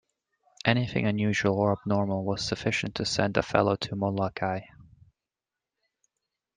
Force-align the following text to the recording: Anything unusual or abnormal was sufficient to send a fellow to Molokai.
Anything 0.65 1.05
unusual 1.05 1.59
or 1.59 1.73
abnormal 1.73 2.23
was 2.25 2.41
sufficient 2.43 2.95
to 2.95 3.05
send 3.05 3.37
a 3.37 3.43
fellow 3.43 3.75
to 3.75 3.95
Molokai. 3.95 4.61